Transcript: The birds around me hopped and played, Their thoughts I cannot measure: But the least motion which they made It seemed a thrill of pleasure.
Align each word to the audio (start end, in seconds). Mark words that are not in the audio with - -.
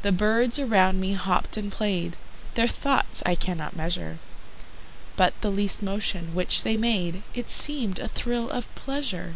The 0.00 0.12
birds 0.12 0.58
around 0.58 0.98
me 0.98 1.12
hopped 1.12 1.58
and 1.58 1.70
played, 1.70 2.16
Their 2.54 2.66
thoughts 2.66 3.22
I 3.26 3.34
cannot 3.34 3.76
measure: 3.76 4.18
But 5.14 5.38
the 5.42 5.50
least 5.50 5.82
motion 5.82 6.34
which 6.34 6.62
they 6.62 6.78
made 6.78 7.22
It 7.34 7.50
seemed 7.50 7.98
a 7.98 8.08
thrill 8.08 8.48
of 8.48 8.74
pleasure. 8.74 9.34